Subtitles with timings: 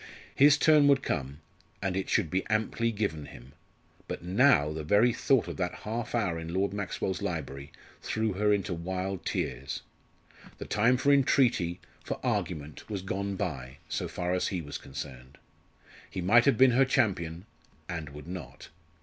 [0.33, 1.41] His turn would come,
[1.79, 3.53] and it should be amply given him.
[4.07, 8.51] But now the very thought of that half hour in Lord Maxwell's library threw her
[8.51, 9.83] into wild tears.
[10.57, 15.37] The time for entreaty for argument was gone by, so far as he was concerned.
[16.09, 17.45] He might have been her champion,
[17.87, 18.69] and would not.